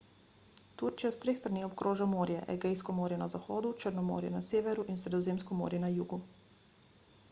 [0.81, 4.97] turčijo s treh strani obkroža morje egejsko morje na zahodu črno morje na severu in
[5.05, 6.19] sredozemsko morje na jugu